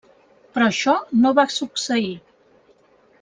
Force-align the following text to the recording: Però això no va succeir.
Però 0.55 0.69
això 0.69 0.95
no 1.25 1.33
va 1.41 1.45
succeir. 1.59 2.09